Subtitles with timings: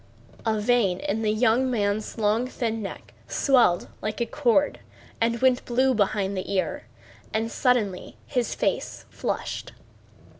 [0.47, 4.79] A vein in the young man's long thin neck swelled like a cord
[5.21, 6.87] and went blue behind the ear,
[7.35, 9.73] and suddenly his face flushed.